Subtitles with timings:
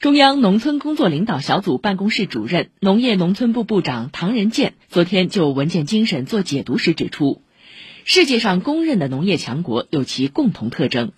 [0.00, 7.42] 中央农村工作领导小组办公室主任、农业农村部部长唐仁健昨天就文件精神做解读时指出，
[8.04, 11.10] 世界上公认的农业强国有其共同特征。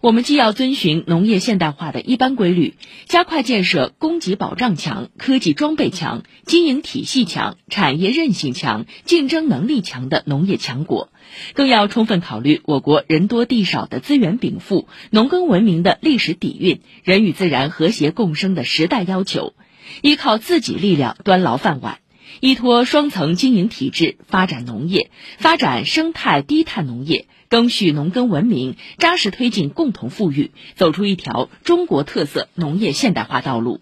[0.00, 2.74] 我们既要遵循农业现代化的一般规律，
[3.04, 11.10] 加快建设供给保障强、科技装备强、经营体系强、产业韧性强、竞争能力强的农业强国，
[11.52, 19.52] 更要充分考虑我国人多地少的资源禀赋、农耕文明的历史底蕴、人与自然和谐共生的时代要求，
[20.00, 21.98] 依靠自己力量端牢饭碗。
[22.38, 33.80] 依托双层经营体制发展农业，发展生态低碳农业，赓续农耕文明，扎实推进共同富裕，走出一条中国特色农业现代化道路。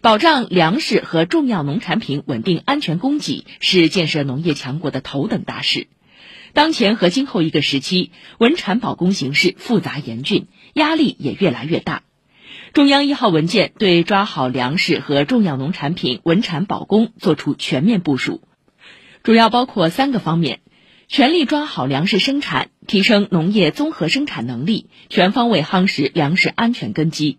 [0.00, 5.86] 保障粮食和重要农产品稳定安全供给，是建设农业强国的头等大事。
[6.52, 12.02] 当前和今后一个时期，稳产保供形势复杂严峻，压力也越来越大。
[12.74, 18.42] 中央一号文件对抓好粮食和重要农产品稳产保供作出全面部署，
[19.22, 20.60] 主要包括三个方面：
[21.08, 27.38] 全力抓好粮食生产，提升农业综合生产能力，全方位夯实粮食安全根基。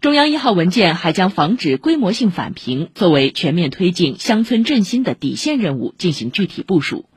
[0.00, 7.08] 中央一号文件还将防止规模性返贫作为全面推进乡村振兴的底线任务进行具体部署，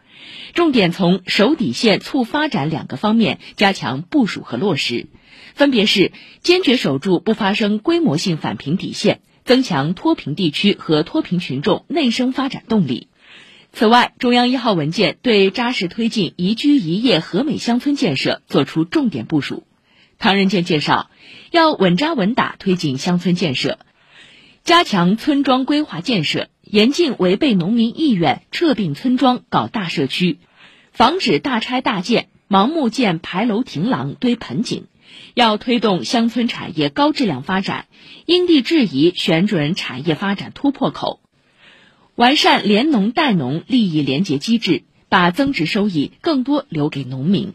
[0.53, 5.07] 重点从守底线、促发展两个方面加强部署和落实。
[5.53, 6.11] 分别是
[6.41, 13.07] 坚决守住不发生规模性返贫底线，增强脱贫地区和脱贫群众内生发展动力。
[13.71, 19.63] 此外，中央一号文件对扎实推进宜居宜业和美乡村建设作出重点部署。
[20.17, 21.09] 唐仁健介绍，
[21.51, 23.79] 要稳扎稳打推进乡村建设，
[24.69, 30.37] 加强村庄规划建设，严禁违背农民意愿撤并村庄搞大社区，
[30.91, 34.85] 防止大拆大建、盲目建牌楼亭廊堆盆景。
[35.33, 37.87] 要推动乡村产业高质量发展，
[38.27, 41.19] 因地制宜选准产业发展突破口，
[42.13, 47.53] 完善联农带农利益联结机制，把增值收益更多留给农民。